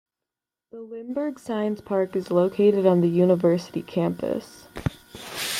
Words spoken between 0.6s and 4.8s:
The Limburg Science Park is located on the university campus.